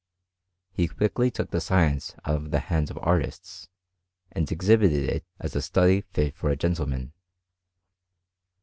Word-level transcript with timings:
He 0.71 0.87
quickly 0.87 1.29
took 1.29 1.51
the 1.51 1.61
science 1.61 2.15
out 2.25 2.35
of 2.35 2.49
the 2.49 2.57
hands 2.61 2.89
of 2.89 2.97
artists, 3.03 3.69
and 4.31 4.51
exhibited 4.51 5.07
it 5.07 5.23
as 5.39 5.55
a 5.55 5.61
study 5.61 6.01
fit 6.01 6.35
for 6.35 6.49
a 6.49 6.55
gentleman. 6.55 7.13